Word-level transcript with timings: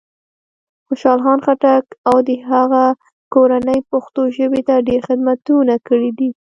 خوشال 0.87 1.19
خان 1.25 1.39
خټک 1.45 1.85
او 2.07 2.15
د 2.27 2.29
هغه 2.49 2.83
کورنۍ 3.33 3.79
پښتو 3.91 4.21
ژبې 4.37 4.61
ته 4.67 4.75
ډېر 4.87 4.99
خدمتونه 5.07 5.73
کړي 5.87 6.11
دی. 6.19 6.29